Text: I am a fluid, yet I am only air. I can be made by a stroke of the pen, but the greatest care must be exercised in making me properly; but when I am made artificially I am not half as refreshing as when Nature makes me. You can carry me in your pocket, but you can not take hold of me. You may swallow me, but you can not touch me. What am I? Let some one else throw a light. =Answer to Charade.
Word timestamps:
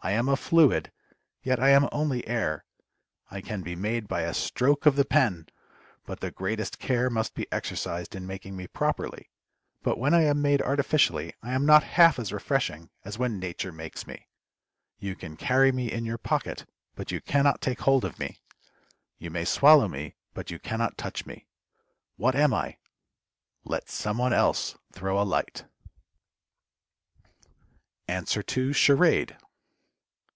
I 0.00 0.12
am 0.12 0.28
a 0.28 0.36
fluid, 0.36 0.92
yet 1.42 1.58
I 1.58 1.70
am 1.70 1.88
only 1.90 2.24
air. 2.28 2.64
I 3.28 3.40
can 3.40 3.62
be 3.62 3.74
made 3.74 4.06
by 4.06 4.20
a 4.20 4.32
stroke 4.34 4.86
of 4.86 4.94
the 4.94 5.04
pen, 5.04 5.48
but 6.04 6.20
the 6.20 6.30
greatest 6.30 6.78
care 6.78 7.10
must 7.10 7.34
be 7.34 7.50
exercised 7.50 8.14
in 8.14 8.24
making 8.24 8.54
me 8.56 8.68
properly; 8.68 9.30
but 9.82 9.98
when 9.98 10.14
I 10.14 10.22
am 10.22 10.40
made 10.40 10.62
artificially 10.62 11.34
I 11.42 11.54
am 11.54 11.66
not 11.66 11.82
half 11.82 12.20
as 12.20 12.32
refreshing 12.32 12.88
as 13.04 13.18
when 13.18 13.40
Nature 13.40 13.72
makes 13.72 14.06
me. 14.06 14.28
You 15.00 15.16
can 15.16 15.36
carry 15.36 15.72
me 15.72 15.90
in 15.90 16.04
your 16.04 16.18
pocket, 16.18 16.66
but 16.94 17.10
you 17.10 17.20
can 17.20 17.42
not 17.42 17.60
take 17.60 17.80
hold 17.80 18.04
of 18.04 18.20
me. 18.20 18.38
You 19.18 19.30
may 19.32 19.44
swallow 19.44 19.88
me, 19.88 20.14
but 20.34 20.52
you 20.52 20.60
can 20.60 20.78
not 20.78 20.96
touch 20.96 21.26
me. 21.26 21.48
What 22.14 22.36
am 22.36 22.54
I? 22.54 22.76
Let 23.64 23.90
some 23.90 24.18
one 24.18 24.32
else 24.32 24.78
throw 24.92 25.20
a 25.20 25.24
light. 25.26 25.64
=Answer 28.06 28.44
to 28.44 28.72
Charade. 28.72 29.36